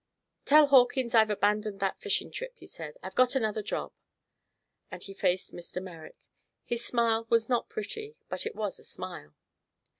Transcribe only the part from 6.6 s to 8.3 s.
His smile was not pretty,